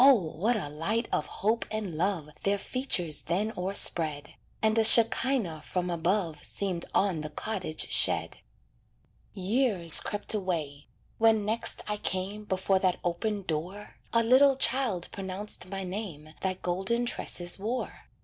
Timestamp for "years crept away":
9.35-10.87